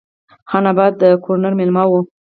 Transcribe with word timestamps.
خان 0.49 0.63
آباد 0.71 0.93
د 1.01 1.03
ګورنر 1.23 1.53
مېلمه 1.59 1.83
وم. 1.87 2.05